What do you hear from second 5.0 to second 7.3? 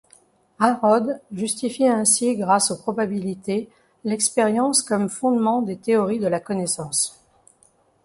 fondement des théories de la connaissance.